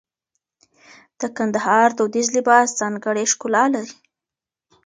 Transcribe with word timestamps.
د 1.19 1.21
کندهار 1.37 1.87
دودیز 1.97 2.27
لباس 2.35 2.67
ځانګړی 2.79 3.25
ښکلا 3.31 3.63
لري. 3.75 3.95